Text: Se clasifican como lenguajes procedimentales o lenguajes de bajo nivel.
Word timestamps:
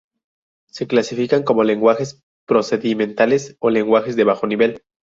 Se 0.67 0.87
clasifican 0.87 1.43
como 1.43 1.63
lenguajes 1.63 2.23
procedimentales 2.47 3.55
o 3.59 3.69
lenguajes 3.69 4.15
de 4.15 4.23
bajo 4.23 4.47
nivel. 4.47 4.81